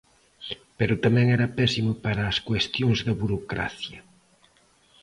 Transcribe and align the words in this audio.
pero 0.77 1.01
tamén 1.05 1.27
era 1.37 1.53
pésimo 1.59 1.91
para 2.05 2.21
as 2.31 2.37
cuestións 2.47 2.99
da 3.05 3.13
burocracia. 3.21 3.99